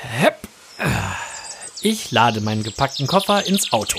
[0.00, 0.48] Hepp.
[1.82, 3.98] Ich lade meinen gepackten Koffer ins Auto.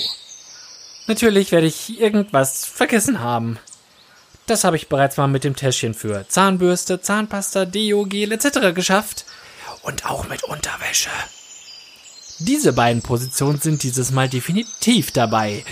[1.08, 3.60] Natürlich werde ich irgendwas vergessen haben.
[4.46, 8.74] Das habe ich bereits mal mit dem Täschchen für Zahnbürste, Zahnpasta, Deo, Gel etc.
[8.74, 9.26] geschafft.
[9.82, 11.10] Und auch mit Unterwäsche.
[12.40, 15.66] Diese beiden Positionen sind dieses Mal definitiv dabei.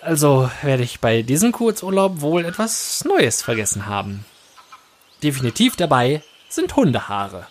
[0.00, 4.24] Also werde ich bei diesem Kurzurlaub wohl etwas Neues vergessen haben.
[5.22, 6.22] Definitiv dabei
[6.54, 7.46] sind Hundehaare.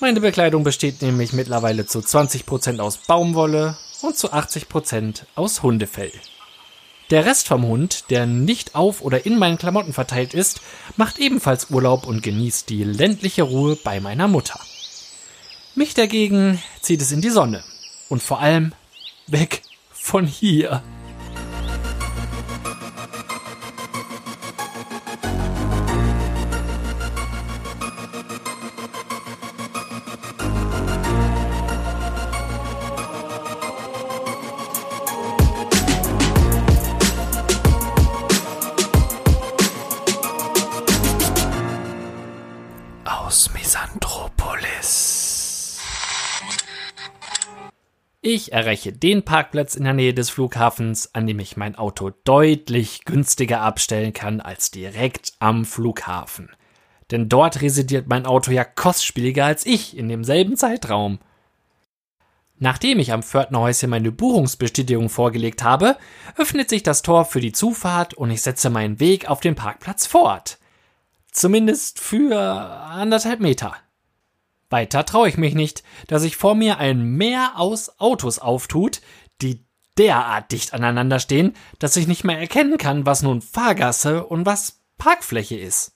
[0.00, 6.12] Meine Bekleidung besteht nämlich mittlerweile zu 20% aus Baumwolle und zu 80% aus Hundefell.
[7.10, 10.60] Der Rest vom Hund, der nicht auf oder in meinen Klamotten verteilt ist,
[10.96, 14.58] macht ebenfalls Urlaub und genießt die ländliche Ruhe bei meiner Mutter.
[15.76, 17.62] Mich dagegen zieht es in die Sonne.
[18.08, 18.72] Und vor allem
[19.26, 20.82] weg von hier.
[48.56, 53.60] Erreiche den Parkplatz in der Nähe des Flughafens, an dem ich mein Auto deutlich günstiger
[53.60, 56.48] abstellen kann als direkt am Flughafen.
[57.10, 61.18] Denn dort residiert mein Auto ja kostspieliger als ich in demselben Zeitraum.
[62.58, 65.98] Nachdem ich am Pförtnerhäuschen meine Buchungsbestätigung vorgelegt habe,
[66.38, 70.06] öffnet sich das Tor für die Zufahrt und ich setze meinen Weg auf den Parkplatz
[70.06, 70.56] fort.
[71.30, 73.76] Zumindest für anderthalb Meter.
[74.70, 79.00] Weiter traue ich mich nicht, dass sich vor mir ein Meer aus Autos auftut,
[79.42, 79.64] die
[79.98, 84.80] derart dicht aneinander stehen, dass ich nicht mehr erkennen kann, was nun Fahrgasse und was
[84.98, 85.92] Parkfläche ist.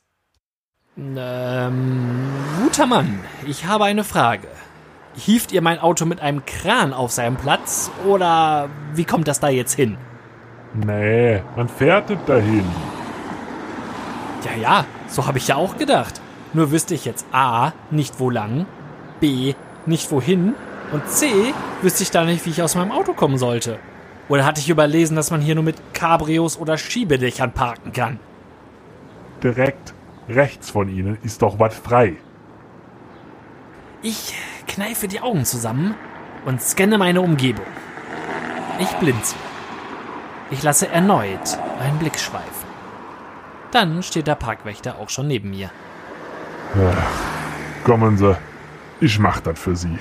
[0.96, 2.28] Ähm,
[2.62, 4.48] guter Mann, ich habe eine Frage.
[5.16, 9.48] Hieft ihr mein Auto mit einem Kran auf seinen Platz oder wie kommt das da
[9.48, 9.98] jetzt hin?
[10.75, 12.64] Nee, man fährt nicht dahin.
[14.44, 16.20] Ja, ja, so habe ich ja auch gedacht.
[16.53, 18.66] Nur wüsste ich jetzt A, nicht wo lang,
[19.21, 19.55] B,
[19.87, 20.55] nicht wohin
[20.93, 23.78] und C, wüsste ich da nicht, wie ich aus meinem Auto kommen sollte.
[24.28, 28.19] Oder hatte ich überlesen, dass man hier nur mit Cabrios oder Schiebedächern parken kann?
[29.43, 29.94] Direkt
[30.28, 32.16] rechts von Ihnen ist doch was frei.
[34.03, 34.34] Ich
[34.67, 35.94] kneife die Augen zusammen
[36.47, 37.67] und scanne meine Umgebung.
[38.78, 39.34] Ich blinze.
[40.50, 42.69] Ich lasse erneut einen Blick schweifen.
[43.72, 45.71] Dann steht der Parkwächter auch schon neben mir.
[47.84, 48.36] Kommen Sie,
[49.00, 49.98] ich mach das für Sie.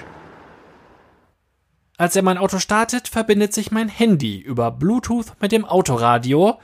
[1.97, 6.59] Als er mein Auto startet, verbindet sich mein Handy über Bluetooth mit dem Autoradio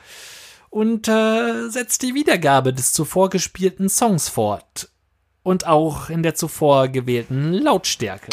[0.70, 4.90] und äh, setzt die Wiedergabe des zuvor gespielten Songs fort.
[5.44, 8.32] Und auch in der zuvor gewählten Lautstärke.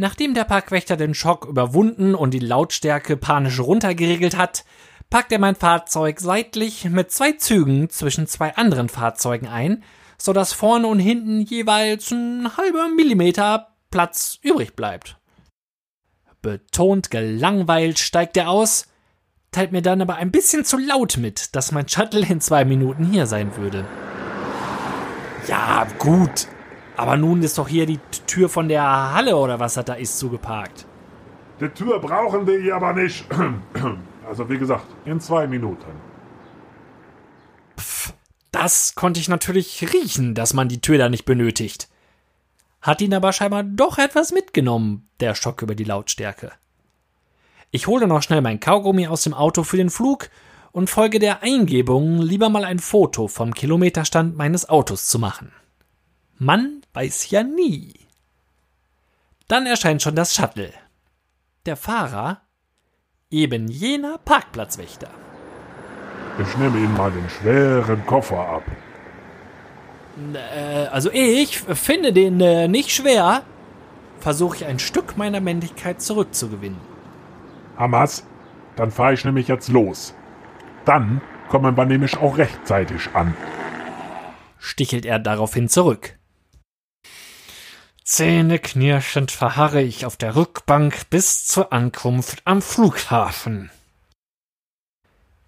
[0.00, 4.64] Nachdem der Parkwächter den Schock überwunden und die Lautstärke panisch runtergeregelt hat,
[5.10, 9.84] packt er mein Fahrzeug seitlich mit zwei Zügen zwischen zwei anderen Fahrzeugen ein,
[10.16, 15.18] so dass vorne und hinten jeweils ein halber Millimeter Platz übrig bleibt.
[16.40, 18.86] Betont gelangweilt steigt er aus,
[19.52, 23.04] teilt mir dann aber ein bisschen zu laut mit, dass mein Shuttle in zwei Minuten
[23.04, 23.84] hier sein würde.
[25.46, 26.46] Ja, gut,
[27.00, 30.18] aber nun ist doch hier die Tür von der Halle oder was das da ist
[30.18, 30.84] zugeparkt.
[31.58, 33.24] Die Tür brauchen wir hier aber nicht.
[34.28, 35.90] Also wie gesagt, in zwei Minuten.
[37.76, 38.12] Pff,
[38.52, 41.88] das konnte ich natürlich riechen, dass man die Tür da nicht benötigt.
[42.80, 46.52] Hat ihn aber scheinbar doch etwas mitgenommen, der Schock über die Lautstärke.
[47.72, 50.30] Ich hole noch schnell mein Kaugummi aus dem Auto für den Flug
[50.70, 55.50] und folge der Eingebung, lieber mal ein Foto vom Kilometerstand meines Autos zu machen.
[56.38, 57.94] Man weiß ja nie.
[59.48, 60.72] Dann erscheint schon das Shuttle.
[61.66, 62.42] Der Fahrer
[63.30, 65.10] eben jener Parkplatzwächter.
[66.38, 68.62] Ich nehme Ihnen mal den schweren Koffer ab.
[70.34, 73.42] Äh, also ich finde den äh, nicht schwer.
[74.20, 76.78] Versuche ich ein Stück meiner Männlichkeit zurückzugewinnen.
[77.76, 78.24] Hamas,
[78.76, 80.14] dann fahre ich nämlich jetzt los.
[80.84, 83.34] Dann kommen wir nämlich auch rechtzeitig an.
[84.58, 86.19] Stichelt er daraufhin zurück.
[88.10, 93.70] Zähneknirschend verharre ich auf der Rückbank bis zur Ankunft am Flughafen.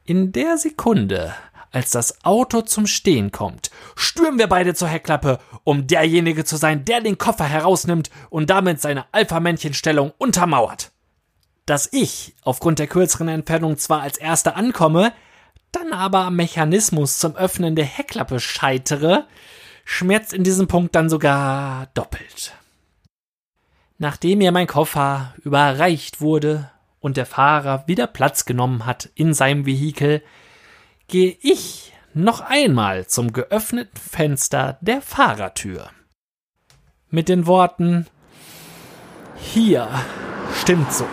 [0.04, 1.34] In der Sekunde,
[1.72, 6.84] als das Auto zum Stehen kommt, stürmen wir beide zur Heckklappe, um derjenige zu sein,
[6.84, 10.92] der den Koffer herausnimmt und damit seine Alpha-Männchen-Stellung untermauert.
[11.66, 15.12] dass ich aufgrund der kürzeren Entfernung zwar als erster ankomme,
[15.72, 19.26] dann aber am Mechanismus zum Öffnen der Heckklappe scheitere,
[19.92, 22.54] schmerzt in diesem Punkt dann sogar doppelt.
[23.98, 29.66] Nachdem mir mein Koffer überreicht wurde und der Fahrer wieder Platz genommen hat in seinem
[29.66, 30.22] Vehikel,
[31.08, 35.90] gehe ich noch einmal zum geöffneten Fenster der Fahrertür.
[37.10, 38.06] Mit den Worten
[39.36, 39.88] Hier,
[40.58, 41.06] stimmt so.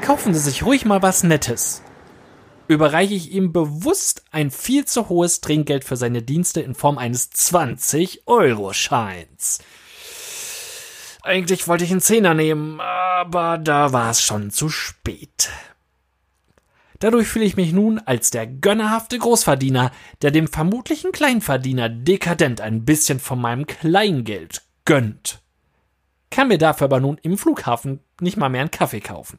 [0.00, 1.82] Kaufen Sie sich ruhig mal was Nettes.
[2.68, 7.30] Überreiche ich ihm bewusst ein viel zu hohes Trinkgeld für seine Dienste in Form eines
[7.30, 9.60] 20-Euro-Scheins.
[11.22, 15.50] Eigentlich wollte ich einen Zehner nehmen, aber da war es schon zu spät.
[16.98, 19.90] Dadurch fühle ich mich nun als der gönnerhafte Großverdiener,
[20.22, 25.40] der dem vermutlichen Kleinverdiener dekadent ein bisschen von meinem Kleingeld gönnt.
[26.30, 29.38] Kann mir dafür aber nun im Flughafen nicht mal mehr einen Kaffee kaufen.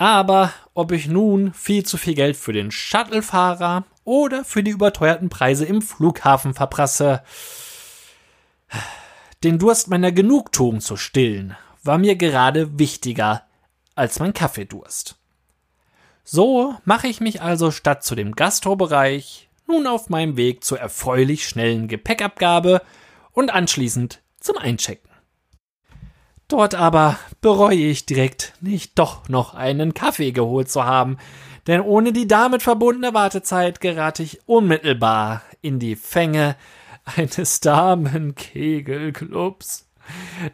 [0.00, 5.28] Aber ob ich nun viel zu viel Geld für den Shuttlefahrer oder für die überteuerten
[5.28, 7.22] Preise im Flughafen verprasse,
[9.44, 13.42] den Durst meiner Genugtuung zu stillen, war mir gerade wichtiger
[13.94, 15.18] als mein Kaffeedurst.
[16.24, 21.46] So mache ich mich also statt zu dem Gastrobereich nun auf meinem Weg zur erfreulich
[21.46, 22.80] schnellen Gepäckabgabe
[23.32, 25.09] und anschließend zum Einchecken.
[26.50, 31.16] Dort aber bereue ich direkt, nicht doch noch einen Kaffee geholt zu haben,
[31.68, 36.56] denn ohne die damit verbundene Wartezeit gerate ich unmittelbar in die Fänge
[37.04, 39.86] eines Damenkegelclubs,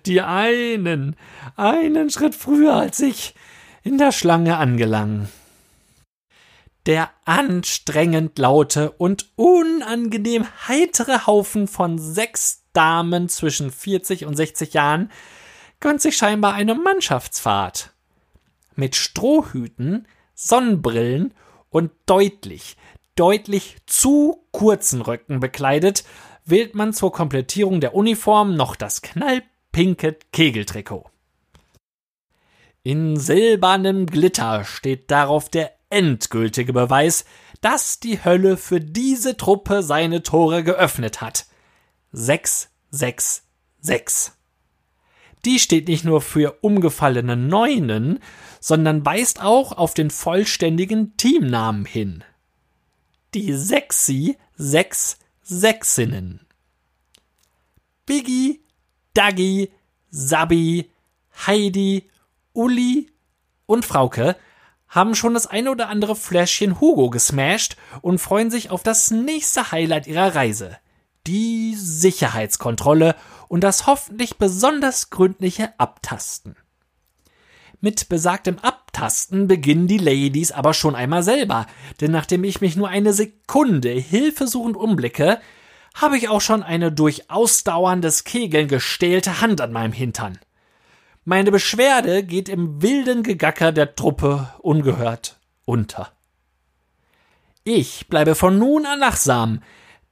[0.04, 1.16] die einen,
[1.56, 3.34] einen Schritt früher als ich
[3.82, 5.31] in der Schlange angelangen.
[6.84, 15.10] Der anstrengend laute und unangenehm heitere Haufen von sechs Damen zwischen 40 und 60 Jahren
[15.81, 17.93] gönnt sich scheinbar eine Mannschaftsfahrt.
[18.75, 21.34] Mit Strohhüten, Sonnenbrillen
[21.70, 22.76] und deutlich,
[23.14, 26.05] deutlich zu kurzen Röcken bekleidet,
[26.44, 31.11] wählt man zur Komplettierung der Uniform noch das knallpinke Kegeltrikot.
[32.82, 37.25] In silbernem Glitter steht darauf der endgültige Beweis,
[37.61, 41.46] dass die Hölle für diese Truppe seine Tore geöffnet hat.
[42.12, 44.36] 666.
[45.44, 48.21] Die steht nicht nur für umgefallene Neunen,
[48.61, 52.25] sondern weist auch auf den vollständigen Teamnamen hin.
[53.35, 56.41] Die Sexy Sechs Sächsinnen.
[58.06, 58.65] Biggie,
[59.15, 59.71] Daggy,
[60.11, 60.91] Sabi,
[61.47, 62.11] Heidi,
[62.53, 63.12] Uli
[63.67, 64.37] und Frauke
[64.88, 69.71] haben schon das eine oder andere Fläschchen Hugo gesmashed und freuen sich auf das nächste
[69.73, 70.79] Highlight ihrer Reise.
[71.27, 73.15] Die Sicherheitskontrolle
[73.48, 76.56] und das hoffentlich besonders gründliche Abtasten.
[77.81, 81.66] Mit besagtem Abtasten beginnen die Ladies aber schon einmal selber,
[82.00, 85.40] denn nachdem ich mich nur eine Sekunde hilfesuchend umblicke,
[85.94, 90.38] habe ich auch schon eine durch ausdauerndes Kegeln gestählte Hand an meinem Hintern.
[91.25, 96.12] Meine Beschwerde geht im wilden Gegacker der Truppe ungehört unter.
[97.64, 99.60] Ich bleibe von nun an wachsam,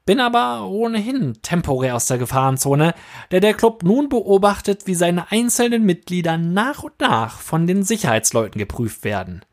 [0.07, 2.95] bin aber ohnehin temporär aus der Gefahrenzone,
[3.31, 8.59] da der Club nun beobachtet, wie seine einzelnen Mitglieder nach und nach von den Sicherheitsleuten
[8.59, 9.45] geprüft werden.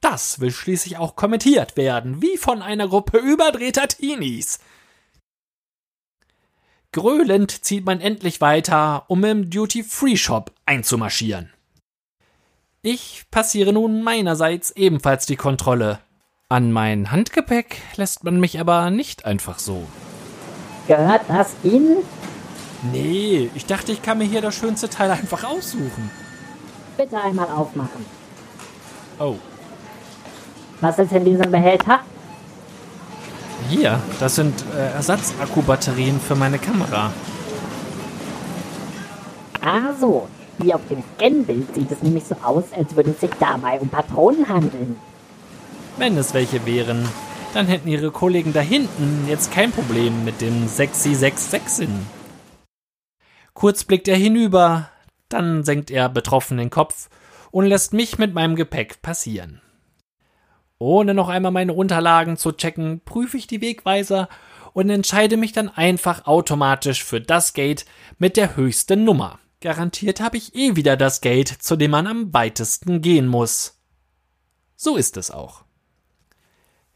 [0.00, 4.60] Das will schließlich auch kommentiert werden, wie von einer Gruppe überdrehter Teenies.
[6.92, 11.52] Gröhlend zieht man endlich weiter, um im Duty-Free-Shop einzumarschieren.
[12.82, 15.98] Ich passiere nun meinerseits ebenfalls die Kontrolle,
[16.48, 19.84] an mein Handgepäck lässt man mich aber nicht einfach so.
[20.86, 21.98] Gehört das Ihnen?
[22.92, 26.10] Nee, ich dachte, ich kann mir hier das schönste Teil einfach aussuchen.
[26.96, 28.06] Bitte einmal aufmachen.
[29.18, 29.36] Oh.
[30.80, 32.00] Was ist in diesem Behälter?
[33.68, 37.10] Hier, das sind äh, Ersatzakkubatterien für meine Kamera.
[39.62, 43.30] Ah so, wie auf dem Scanbild sieht es nämlich so aus, als würde es sich
[43.40, 44.96] dabei um Patronen handeln.
[45.98, 47.08] Wenn es welche wären,
[47.54, 51.88] dann hätten ihre Kollegen da hinten jetzt kein Problem mit dem sexy 66
[53.54, 54.90] Kurz blickt er hinüber,
[55.30, 57.08] dann senkt er betroffen den Kopf
[57.50, 59.62] und lässt mich mit meinem Gepäck passieren.
[60.78, 64.28] Ohne noch einmal meine Unterlagen zu checken, prüfe ich die Wegweiser
[64.74, 67.86] und entscheide mich dann einfach automatisch für das Gate
[68.18, 69.38] mit der höchsten Nummer.
[69.62, 73.80] Garantiert habe ich eh wieder das Gate, zu dem man am weitesten gehen muss.
[74.76, 75.65] So ist es auch.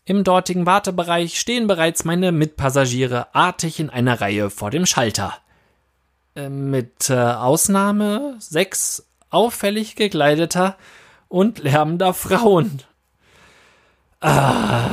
[0.05, 5.35] Im dortigen Wartebereich stehen bereits meine Mitpassagiere artig in einer Reihe vor dem Schalter.
[6.35, 10.77] Äh, mit äh, Ausnahme sechs auffällig gekleideter
[11.29, 12.83] und lärmender Frauen.
[14.21, 14.91] Ah,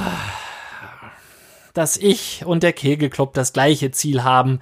[1.74, 4.62] dass ich und der Kegelclub das gleiche Ziel haben,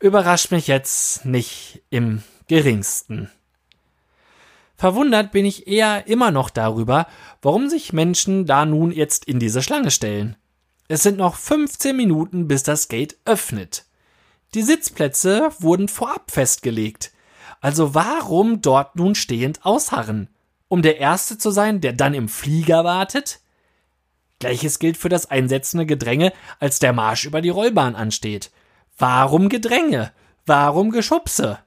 [0.00, 3.30] überrascht mich jetzt nicht im geringsten.
[4.80, 7.06] Verwundert bin ich eher immer noch darüber,
[7.42, 10.36] warum sich Menschen da nun jetzt in diese Schlange stellen.
[10.88, 13.84] Es sind noch 15 Minuten, bis das Gate öffnet.
[14.54, 17.12] Die Sitzplätze wurden vorab festgelegt.
[17.60, 20.30] Also warum dort nun stehend ausharren?
[20.68, 23.40] Um der Erste zu sein, der dann im Flieger wartet?
[24.38, 28.50] Gleiches gilt für das einsetzende Gedränge, als der Marsch über die Rollbahn ansteht.
[28.96, 30.10] Warum Gedränge?
[30.46, 31.58] Warum Geschubse?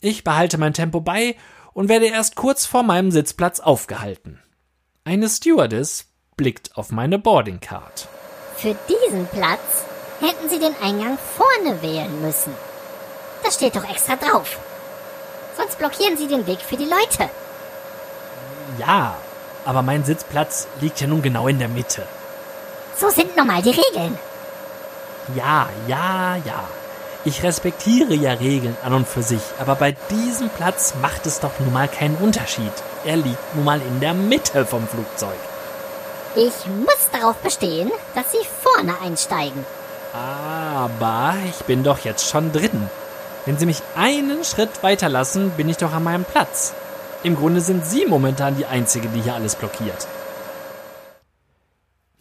[0.00, 1.34] Ich behalte mein Tempo bei
[1.72, 4.42] und werde erst kurz vor meinem Sitzplatz aufgehalten.
[5.04, 8.08] Eine Stewardess blickt auf meine Boardingcard.
[8.56, 9.84] Für diesen Platz
[10.20, 12.54] hätten Sie den Eingang vorne wählen müssen.
[13.42, 14.58] Das steht doch extra drauf.
[15.56, 17.30] Sonst blockieren Sie den Weg für die Leute.
[18.78, 19.16] Ja,
[19.64, 22.06] aber mein Sitzplatz liegt ja nun genau in der Mitte.
[22.96, 24.18] So sind nun mal die Regeln.
[25.34, 26.68] Ja, ja, ja.
[27.24, 31.52] Ich respektiere ja Regeln an und für sich, aber bei diesem Platz macht es doch
[31.60, 32.72] nun mal keinen Unterschied.
[33.04, 35.36] Er liegt nun mal in der Mitte vom Flugzeug.
[36.34, 39.64] Ich muss darauf bestehen, dass Sie vorne einsteigen.
[40.14, 42.88] Aber ich bin doch jetzt schon drin.
[43.44, 46.72] Wenn Sie mich einen Schritt weiterlassen, bin ich doch an meinem Platz.
[47.22, 50.06] Im Grunde sind Sie momentan die Einzige, die hier alles blockiert.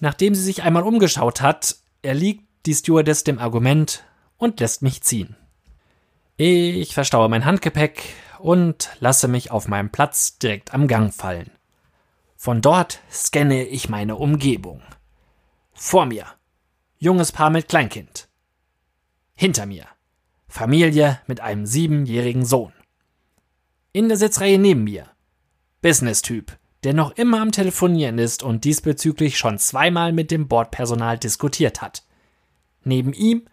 [0.02, 4.04] Nachdem sie sich einmal umgeschaut hat, erliegt die Stewardess dem Argument,
[4.40, 5.36] und lässt mich ziehen.
[6.38, 8.02] Ich verstaue mein Handgepäck
[8.40, 11.52] und lasse mich auf meinem Platz direkt am Gang fallen.
[12.36, 14.82] Von dort scanne ich meine Umgebung.
[15.74, 16.26] Vor mir
[16.98, 18.30] junges Paar mit Kleinkind.
[19.36, 19.86] Hinter mir
[20.48, 22.74] Familie mit einem siebenjährigen Sohn.
[23.92, 25.06] In der Sitzreihe neben mir
[25.82, 31.82] Business-Typ, der noch immer am Telefonieren ist und diesbezüglich schon zweimal mit dem Bordpersonal diskutiert
[31.82, 32.04] hat.
[32.84, 33.48] Neben ihm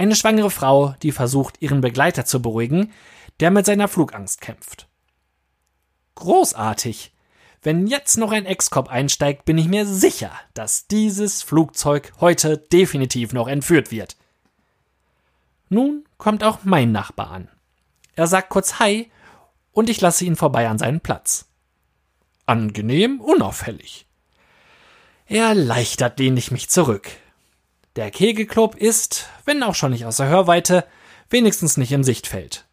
[0.00, 2.90] eine schwangere Frau, die versucht, ihren Begleiter zu beruhigen,
[3.38, 4.88] der mit seiner Flugangst kämpft.
[6.14, 7.12] Großartig!
[7.62, 13.34] Wenn jetzt noch ein Ex-Cop einsteigt, bin ich mir sicher, dass dieses Flugzeug heute definitiv
[13.34, 14.16] noch entführt wird.
[15.68, 17.48] Nun kommt auch mein Nachbar an.
[18.16, 19.10] Er sagt kurz Hi
[19.72, 21.50] und ich lasse ihn vorbei an seinen Platz.
[22.46, 24.06] Angenehm unauffällig.
[25.26, 27.10] Erleichtert lehne ich mich zurück.
[27.96, 30.84] Der Kegelclub ist, wenn auch schon nicht außer Hörweite,
[31.28, 32.66] wenigstens nicht im Sichtfeld.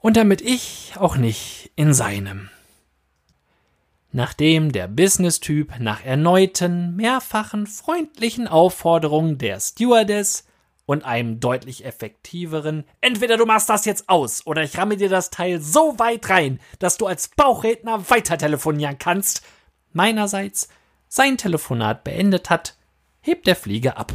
[0.00, 2.50] Und damit ich auch nicht in seinem.
[4.12, 10.44] Nachdem der Business-Typ nach erneuten, mehrfachen freundlichen Aufforderungen der Stewardess
[10.84, 15.30] und einem deutlich effektiveren Entweder du machst das jetzt aus oder ich ramme dir das
[15.30, 19.42] Teil so weit rein, dass du als Bauchredner weiter telefonieren kannst,
[19.92, 20.68] meinerseits
[21.08, 22.76] sein Telefonat beendet hat,
[23.20, 24.12] hebt der Flieger ab.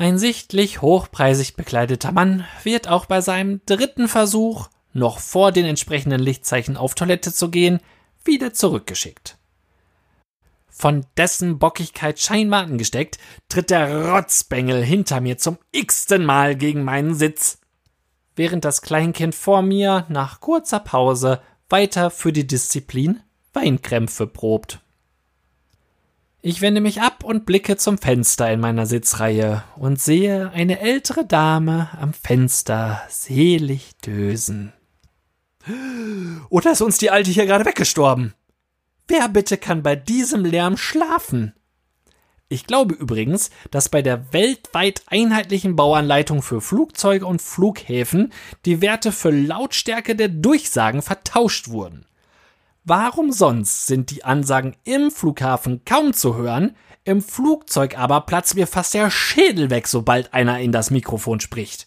[0.00, 6.20] Ein sichtlich hochpreisig bekleideter Mann wird auch bei seinem dritten Versuch, noch vor den entsprechenden
[6.20, 7.80] Lichtzeichen auf Toilette zu gehen,
[8.24, 9.38] wieder zurückgeschickt.
[10.68, 17.16] Von dessen Bockigkeit scheinbar angesteckt, tritt der Rotzbengel hinter mir zum x-ten Mal gegen meinen
[17.16, 17.58] Sitz,
[18.36, 23.20] während das Kleinkind vor mir nach kurzer Pause weiter für die Disziplin
[23.52, 24.78] Weinkrämpfe probt.
[26.40, 31.26] Ich wende mich ab und blicke zum Fenster in meiner Sitzreihe und sehe eine ältere
[31.26, 34.72] Dame am Fenster selig dösen.
[36.48, 38.34] Oder ist uns die Alte hier gerade weggestorben?
[39.08, 41.54] Wer bitte kann bei diesem Lärm schlafen?
[42.48, 48.32] Ich glaube übrigens, dass bei der weltweit einheitlichen Bauanleitung für Flugzeuge und Flughäfen
[48.64, 52.06] die Werte für Lautstärke der Durchsagen vertauscht wurden.
[52.90, 58.66] Warum sonst sind die Ansagen im Flughafen kaum zu hören, im Flugzeug aber platzt mir
[58.66, 61.86] fast der Schädel weg, sobald einer in das Mikrofon spricht.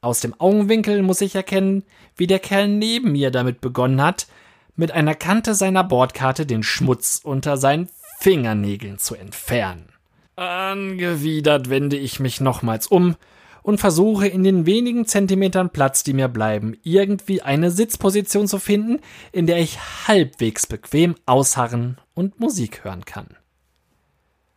[0.00, 1.82] Aus dem Augenwinkel muss ich erkennen,
[2.14, 4.28] wie der Kerl neben mir damit begonnen hat,
[4.76, 7.88] mit einer Kante seiner Bordkarte den Schmutz unter seinen
[8.20, 9.88] Fingernägeln zu entfernen.
[10.36, 13.16] Angewidert wende ich mich nochmals um
[13.62, 19.00] und versuche in den wenigen Zentimetern Platz, die mir bleiben, irgendwie eine Sitzposition zu finden,
[19.32, 23.36] in der ich halbwegs bequem ausharren und Musik hören kann.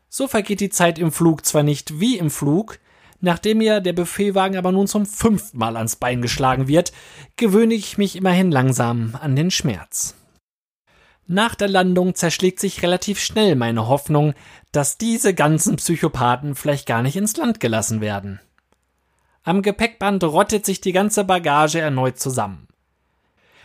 [0.10, 2.80] So vergeht die Zeit im Flug zwar nicht wie im Flug,
[3.20, 6.92] nachdem mir der Buffetwagen aber nun zum fünften Mal ans Bein geschlagen wird,
[7.36, 10.16] gewöhne ich mich immerhin langsam an den Schmerz.
[11.26, 14.34] Nach der Landung zerschlägt sich relativ schnell meine Hoffnung,
[14.74, 18.42] dass diese ganzen Psychopathen vielleicht gar nicht ins Land gelassen werden.
[19.46, 22.70] Am Gepäckband rottet sich die ganze Bagage erneut zusammen.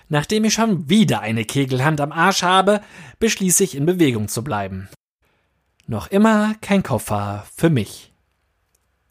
[0.08, 2.80] Nachdem ich schon wieder eine Kegelhand am Arsch habe,
[3.20, 4.88] beschließe ich in Bewegung zu bleiben.
[5.86, 8.12] Noch immer kein Koffer für mich.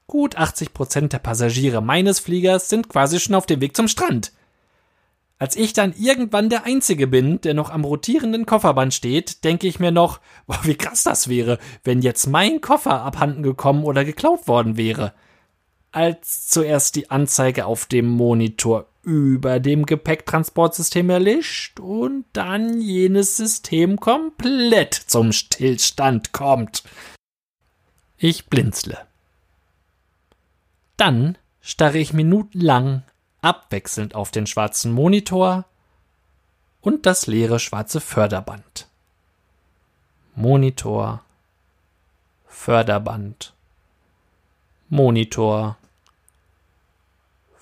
[0.07, 4.33] Gut 80 Prozent der Passagiere meines Fliegers sind quasi schon auf dem Weg zum Strand.
[5.39, 9.79] Als ich dann irgendwann der Einzige bin, der noch am rotierenden Kofferband steht, denke ich
[9.79, 14.47] mir noch, boah, wie krass das wäre, wenn jetzt mein Koffer abhanden gekommen oder geklaut
[14.47, 15.13] worden wäre.
[15.97, 23.99] Als zuerst die Anzeige auf dem Monitor über dem Gepäcktransportsystem erlischt und dann jenes System
[23.99, 26.83] komplett zum Stillstand kommt.
[28.15, 29.07] Ich blinzle.
[30.97, 33.01] Dann starre ich minutenlang
[33.41, 35.65] abwechselnd auf den schwarzen Monitor
[36.79, 38.87] und das leere schwarze Förderband.
[40.35, 41.23] Monitor,
[42.45, 43.55] Förderband,
[44.89, 45.75] Monitor,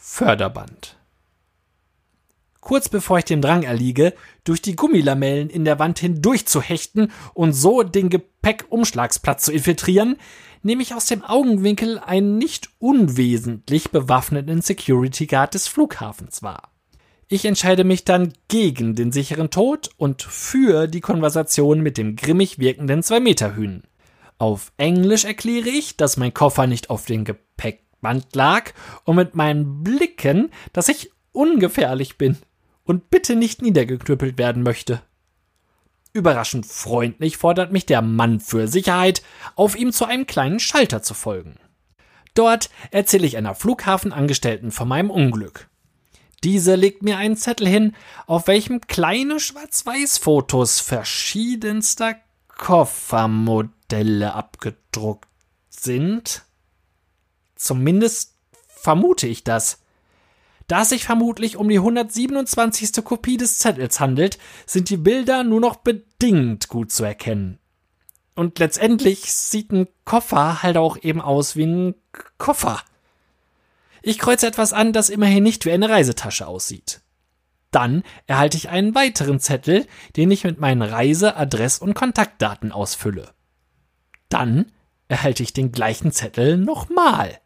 [0.07, 0.97] Förderband.
[2.61, 7.11] Kurz bevor ich dem Drang erliege, durch die Gummilamellen in der Wand hindurch zu hechten
[7.33, 10.17] und so den Gepäckumschlagsplatz zu infiltrieren,
[10.61, 16.71] nehme ich aus dem Augenwinkel einen nicht unwesentlich bewaffneten Security Guard des Flughafens wahr.
[17.27, 22.59] Ich entscheide mich dann gegen den sicheren Tod und für die Konversation mit dem grimmig
[22.59, 23.81] wirkenden Zwei-Meter-Hühn.
[24.37, 27.25] Auf Englisch erkläre ich, dass mein Koffer nicht auf dem
[28.05, 28.71] Gepäckband lag
[29.03, 32.37] und mit meinen Blicken, dass ich ungefährlich bin
[32.83, 35.01] und bitte nicht niedergeknüppelt werden möchte.
[36.13, 39.21] Überraschend freundlich fordert mich der Mann für Sicherheit,
[39.55, 41.55] auf ihm zu einem kleinen Schalter zu folgen.
[42.35, 45.67] Dort erzähle ich einer Flughafenangestellten von meinem Unglück.
[46.43, 47.95] Diese legt mir einen Zettel hin,
[48.27, 52.15] auf welchem kleine Schwarz-Weiß-Fotos verschiedenster
[52.47, 55.27] Koffermodelle abgedruckt
[55.69, 56.44] sind.
[57.55, 58.35] Zumindest
[58.67, 59.79] vermute ich das.
[60.67, 63.03] Da es sich vermutlich um die 127.
[63.03, 67.59] Kopie des Zettels handelt, sind die Bilder nur noch bedingt gut zu erkennen.
[68.35, 71.95] Und letztendlich sieht ein Koffer halt auch eben aus wie ein
[72.37, 72.81] Koffer.
[74.01, 77.01] Ich kreuze etwas an, das immerhin nicht wie eine Reisetasche aussieht.
[77.71, 83.33] Dann erhalte ich einen weiteren Zettel, den ich mit meinen Reise-, Adress- und Kontaktdaten ausfülle.
[84.29, 84.71] Dann
[85.07, 87.39] erhalte ich den gleichen Zettel nochmal.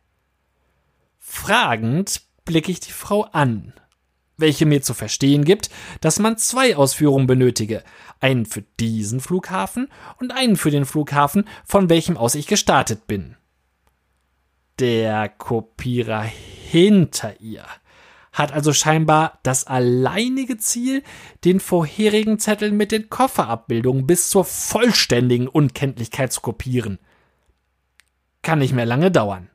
[1.31, 3.73] Fragend blicke ich die Frau an,
[4.35, 5.69] welche mir zu verstehen gibt,
[6.01, 7.83] dass man zwei Ausführungen benötige,
[8.19, 9.89] einen für diesen Flughafen
[10.19, 13.35] und einen für den Flughafen, von welchem aus ich gestartet bin.
[14.79, 17.63] Der Kopierer hinter ihr
[18.33, 21.03] hat also scheinbar das alleinige Ziel,
[21.45, 26.97] den vorherigen Zettel mit den Kofferabbildungen bis zur vollständigen Unkenntlichkeit zu kopieren.
[28.41, 29.49] Kann nicht mehr lange dauern.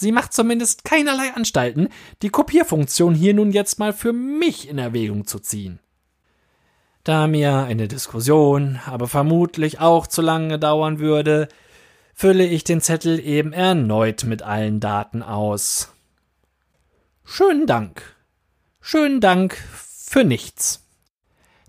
[0.00, 1.90] Sie macht zumindest keinerlei Anstalten,
[2.22, 5.78] die Kopierfunktion hier nun jetzt mal für mich in Erwägung zu ziehen.
[7.04, 11.48] Da mir eine Diskussion aber vermutlich auch zu lange dauern würde,
[12.14, 15.92] fülle ich den Zettel eben erneut mit allen Daten aus.
[17.22, 18.16] Schönen Dank.
[18.80, 20.88] Schönen Dank für nichts.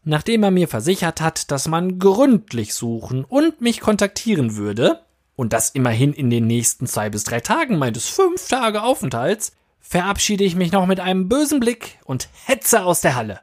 [0.06, 5.02] Nachdem er mir versichert hat, dass man gründlich suchen und mich kontaktieren würde,
[5.36, 10.44] und das immerhin in den nächsten zwei bis drei Tagen meines fünf Tage Aufenthalts, verabschiede
[10.44, 13.41] ich mich noch mit einem bösen Blick und hetze aus der Halle.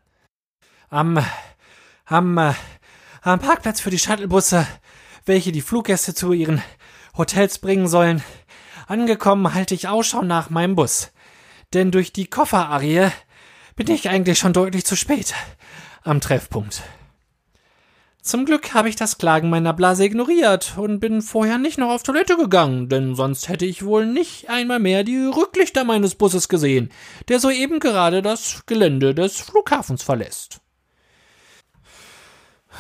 [0.88, 1.24] Am,
[2.06, 2.54] am, äh,
[3.22, 4.66] am Parkplatz für die Shuttlebusse,
[5.26, 6.62] welche die Fluggäste zu ihren
[7.16, 8.22] Hotels bringen sollen,
[8.86, 11.10] angekommen halte ich Ausschau nach meinem Bus.
[11.74, 13.10] Denn durch die Kofferarie
[13.76, 15.34] bin ich eigentlich schon deutlich zu spät
[16.02, 16.82] am Treffpunkt.
[18.28, 22.02] Zum Glück habe ich das Klagen meiner Blase ignoriert und bin vorher nicht noch auf
[22.02, 26.90] Toilette gegangen, denn sonst hätte ich wohl nicht einmal mehr die Rücklichter meines Busses gesehen,
[27.28, 30.60] der soeben gerade das Gelände des Flughafens verlässt.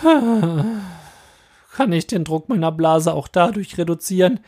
[0.02, 4.40] Kann ich den Druck meiner Blase auch dadurch reduzieren,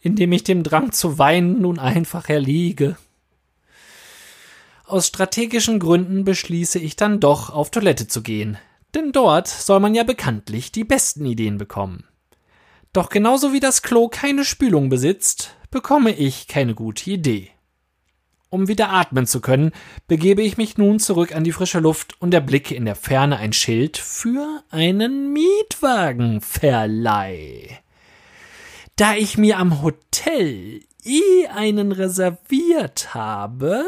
[0.00, 2.96] indem ich dem Drang zu weinen nun einfach erliege?
[4.86, 8.56] Aus strategischen Gründen beschließe ich dann doch auf Toilette zu gehen,
[8.94, 12.04] denn dort soll man ja bekanntlich die besten Ideen bekommen.
[12.92, 17.50] Doch genauso wie das Klo keine Spülung besitzt, bekomme ich keine gute Idee.
[18.48, 19.70] Um wieder atmen zu können,
[20.08, 23.52] begebe ich mich nun zurück an die frische Luft und erblicke in der Ferne ein
[23.52, 27.78] Schild für einen Mietwagenverleih.
[28.96, 33.84] Da ich mir am Hotel eh einen reserviert habe,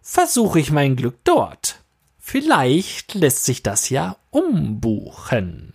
[0.00, 1.81] versuche ich mein Glück dort.
[2.24, 5.74] Vielleicht lässt sich das ja umbuchen.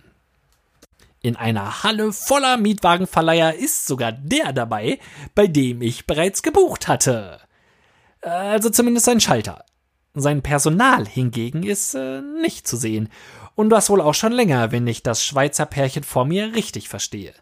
[1.20, 4.98] In einer Halle voller Mietwagenverleiher ist sogar der dabei,
[5.34, 7.38] bei dem ich bereits gebucht hatte.
[8.22, 9.62] Also zumindest ein Schalter.
[10.14, 13.10] Sein Personal hingegen ist äh, nicht zu sehen.
[13.54, 17.34] Und das wohl auch schon länger, wenn ich das Schweizer Pärchen vor mir richtig verstehe.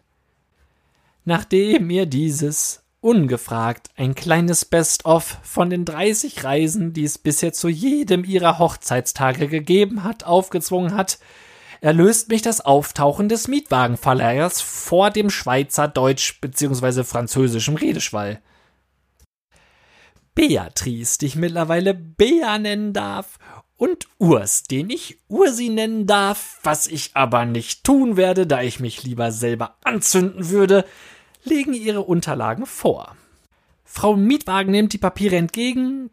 [1.23, 7.69] Nachdem mir dieses ungefragt ein kleines Best-of von den 30 Reisen, die es bisher zu
[7.69, 11.19] jedem ihrer Hochzeitstage gegeben hat, aufgezwungen hat,
[11.81, 17.03] erlöst mich das Auftauchen des Mietwagenverleihers vor dem Schweizer Deutsch bzw.
[17.03, 18.41] französischem Redeschwall.
[20.33, 23.39] Beatrice, die ich mittlerweile Bea nennen darf,
[23.77, 28.79] und Urs, den ich Ursi nennen darf, was ich aber nicht tun werde, da ich
[28.79, 30.83] mich lieber selber anzünden würde,
[31.47, 33.15] legen ihre Unterlagen vor.
[33.83, 36.09] Frau Mietwagen nimmt die Papiere entgegen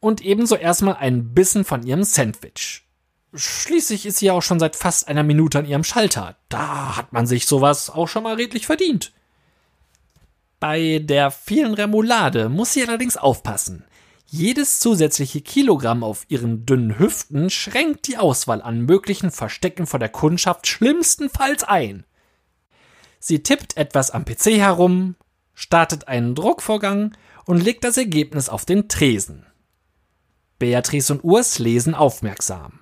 [0.00, 2.82] und ebenso erstmal einen Bissen von ihrem Sandwich.
[3.34, 6.36] Schließlich ist sie ja auch schon seit fast einer Minute an ihrem Schalter.
[6.48, 9.12] Da hat man sich sowas auch schon mal redlich verdient.
[10.58, 13.84] Bei der vielen Remoulade muss sie allerdings aufpassen.
[14.28, 20.08] Jedes zusätzliche Kilogramm auf ihren dünnen Hüften schränkt die Auswahl an möglichen Verstecken vor der
[20.08, 22.04] Kundschaft schlimmstenfalls ein.
[23.28, 25.16] Sie tippt etwas am PC herum,
[25.52, 29.44] startet einen Druckvorgang und legt das Ergebnis auf den Tresen.
[30.60, 32.78] Beatrice und Urs lesen aufmerksam,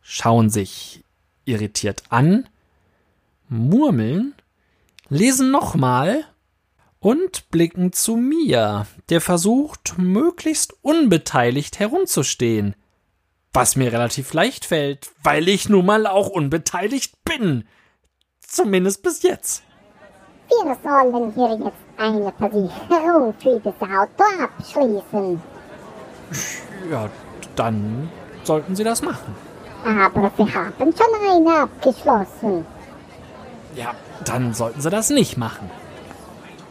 [0.00, 1.04] schauen sich
[1.44, 2.48] irritiert an,
[3.50, 4.34] murmeln,
[5.10, 6.24] lesen nochmal
[6.98, 12.74] und blicken zu mir, der versucht, möglichst unbeteiligt herumzustehen.
[13.52, 17.68] Was mir relativ leicht fällt, weil ich nun mal auch unbeteiligt bin.
[18.40, 19.63] Zumindest bis jetzt.
[20.48, 25.40] Wir sollen hier jetzt eine Versicherung für das Auto abschließen.
[26.90, 27.08] Ja,
[27.56, 28.10] dann
[28.42, 29.34] sollten Sie das machen.
[29.84, 32.66] Aber wir haben schon eine abgeschlossen.
[33.74, 33.92] Ja,
[34.24, 35.70] dann sollten Sie das nicht machen.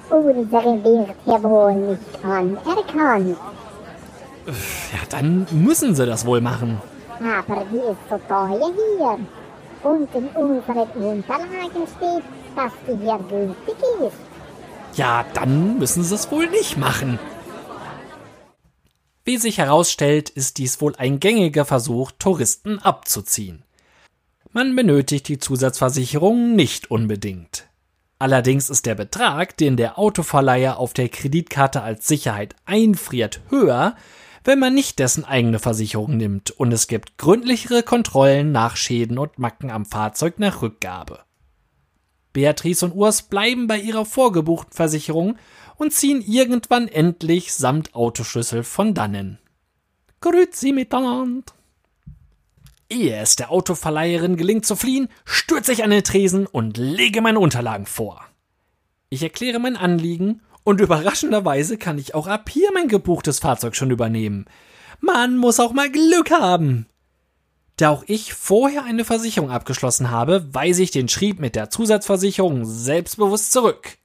[0.10, 3.38] Unsere wird hier wohl nicht anerkannt.
[4.46, 6.82] Ja, dann müssen Sie das wohl machen.
[7.20, 9.20] Aber die ist so teuer hier.
[9.84, 12.24] Und in unseren Unterlagen steht,
[12.56, 13.76] dass die hier gültig
[14.08, 14.98] ist.
[14.98, 17.19] Ja, dann müssen Sie es wohl nicht machen.
[19.26, 23.63] Wie sich herausstellt, ist dies wohl ein gängiger Versuch, Touristen abzuziehen.
[24.52, 27.67] Man benötigt die Zusatzversicherung nicht unbedingt.
[28.19, 33.96] Allerdings ist der Betrag, den der Autoverleiher auf der Kreditkarte als Sicherheit einfriert, höher,
[34.44, 39.40] wenn man nicht dessen eigene Versicherung nimmt und es gibt gründlichere Kontrollen nach Schäden und
[39.40, 41.20] Macken am Fahrzeug nach Rückgabe.
[42.34, 45.38] Beatrice und Urs bleiben bei ihrer vorgebuchten Versicherung
[45.76, 49.40] und ziehen irgendwann endlich samt Autoschlüssel von dannen.
[50.20, 51.54] Grüezi miteinander!
[52.90, 57.40] Ehe es der Autoverleiherin gelingt zu fliehen, stürze ich an den Tresen und lege meine
[57.40, 58.24] Unterlagen vor.
[59.10, 63.91] Ich erkläre mein Anliegen und überraschenderweise kann ich auch ab hier mein gebuchtes Fahrzeug schon
[63.91, 64.45] übernehmen.
[64.99, 66.88] Man muss auch mal Glück haben.
[67.78, 72.65] Da auch ich vorher eine Versicherung abgeschlossen habe, weise ich den Schrieb mit der Zusatzversicherung
[72.65, 73.97] selbstbewusst zurück.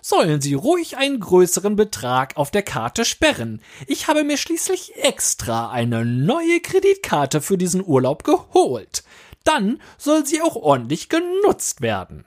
[0.00, 3.60] Sollen Sie ruhig einen größeren Betrag auf der Karte sperren.
[3.88, 9.02] Ich habe mir schließlich extra eine neue Kreditkarte für diesen Urlaub geholt.
[9.42, 12.24] Dann soll sie auch ordentlich genutzt werden.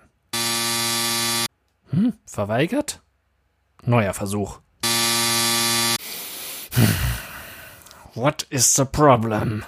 [1.91, 3.01] Hm, verweigert?
[3.83, 4.59] Neuer Versuch.
[8.13, 9.63] What is the problem?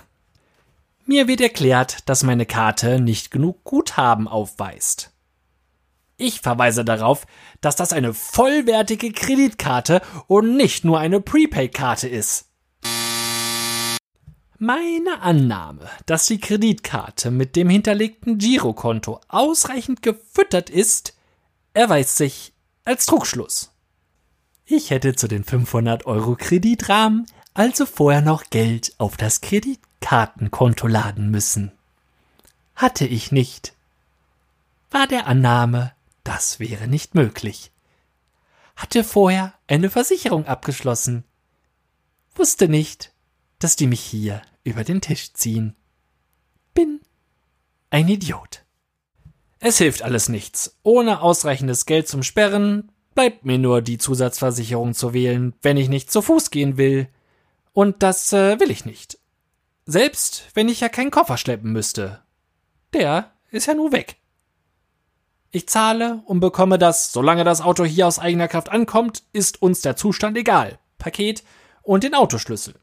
[1.06, 5.12] Mir wird erklärt, dass meine Karte nicht genug Guthaben aufweist.
[6.18, 7.26] Ich verweise darauf,
[7.62, 12.46] dass das eine vollwertige Kreditkarte und nicht nur eine Prepaid-Karte ist.
[14.60, 21.18] Meine Annahme, dass die Kreditkarte mit dem hinterlegten Girokonto ausreichend gefüttert ist,
[21.74, 22.54] erweist sich
[22.86, 23.71] als Trugschluss.
[24.74, 31.30] Ich hätte zu den 500 Euro Kreditrahmen also vorher noch Geld auf das Kreditkartenkonto laden
[31.30, 31.74] müssen.
[32.74, 33.74] Hatte ich nicht.
[34.90, 35.92] War der Annahme,
[36.24, 37.74] das wäre nicht möglich.
[38.78, 41.26] Hatte vorher eine Versicherung abgeschlossen.
[42.36, 43.12] Wusste nicht,
[43.60, 45.76] dass die mich hier über den Tisch ziehen.
[46.74, 47.02] Bin
[47.90, 48.64] ein Idiot.
[49.60, 50.78] Es hilft alles nichts.
[50.82, 56.12] Ohne ausreichendes Geld zum Sperren bleibt mir nur die Zusatzversicherung zu wählen, wenn ich nicht
[56.12, 57.08] zu Fuß gehen will.
[57.74, 59.18] Und das äh, will ich nicht.
[59.86, 62.22] Selbst wenn ich ja keinen Koffer schleppen müsste.
[62.94, 64.18] Der ist ja nur weg.
[65.52, 69.82] Ich zahle und bekomme das, solange das Auto hier aus eigener Kraft ankommt, ist uns
[69.82, 70.80] der Zustand egal.
[70.98, 71.44] Paket
[71.82, 72.76] und den Autoschlüssel.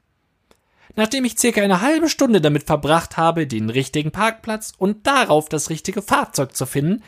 [0.94, 5.70] Nachdem ich circa eine halbe Stunde damit verbracht habe, den richtigen Parkplatz und darauf das
[5.70, 7.02] richtige Fahrzeug zu finden,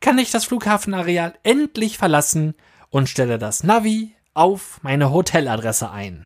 [0.00, 2.54] kann ich das Flughafenareal endlich verlassen
[2.90, 6.24] und stelle das Navi auf meine Hoteladresse ein.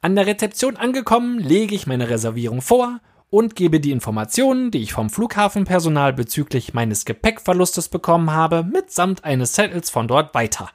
[0.00, 4.92] An der Rezeption angekommen, lege ich meine Reservierung vor und gebe die Informationen, die ich
[4.92, 10.68] vom Flughafenpersonal bezüglich meines Gepäckverlustes bekommen habe, mitsamt eines Zettels von dort weiter.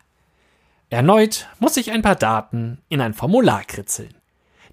[0.89, 4.15] Erneut muss ich ein paar Daten in ein Formular kritzeln.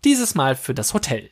[0.04, 1.28] Dieses Mal für das Hotel.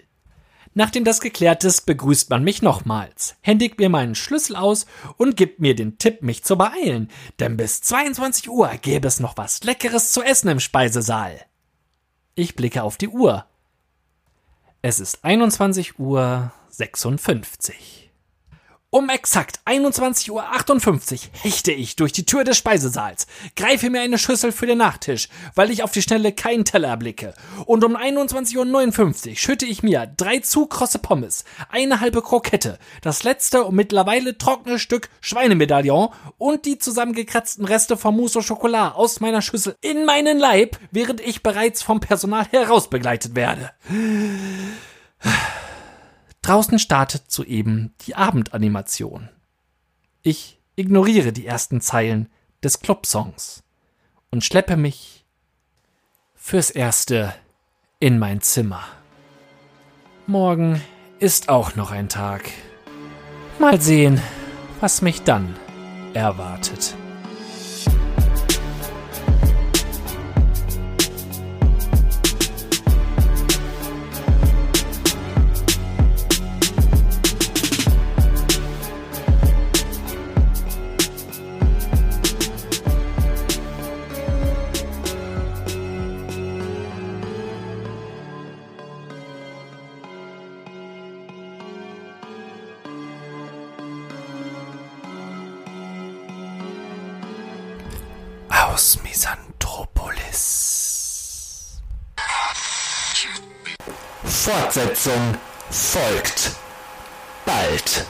[0.75, 4.87] Nachdem das geklärt ist, begrüßt man mich nochmals, händigt mir meinen Schlüssel aus
[5.19, 9.37] und gibt mir den Tipp, mich zu beeilen, denn bis 22 Uhr gäbe es noch
[9.37, 11.39] was Leckeres zu essen im Speisesaal.
[12.35, 13.45] Ich blicke auf die Uhr.
[14.81, 18.02] Es ist 21 Uhr 56.
[18.95, 23.27] Um exakt 21.58 Uhr hechte ich durch die Tür des Speisesaals,
[23.57, 27.33] greife mir eine Schüssel für den Nachtisch, weil ich auf die Schnelle keinen Teller erblicke.
[27.65, 33.23] Und um 21.59 Uhr schütte ich mir drei zu krosse Pommes, eine halbe Krokette, das
[33.23, 39.21] letzte und mittlerweile trockene Stück Schweinemedaillon und die zusammengekratzten Reste vom Mousse au Chocolat aus
[39.21, 43.71] meiner Schüssel in meinen Leib, während ich bereits vom Personal herausbegleitet werde.
[46.43, 49.29] Draußen startet soeben die Abendanimation.
[50.23, 52.29] Ich ignoriere die ersten Zeilen
[52.63, 53.63] des Clubsongs
[54.31, 55.25] und schleppe mich
[56.35, 57.33] fürs Erste
[58.01, 58.83] in mein Zimmer.
[60.27, 60.83] Morgen
[61.21, 62.51] ist auch noch ein Tag.
[63.61, 64.21] Mal sehen,
[64.81, 65.55] was mich dann
[66.15, 66.97] erwartet.
[104.73, 105.35] Fortsetzung
[105.71, 106.53] folgt
[107.45, 108.07] bald.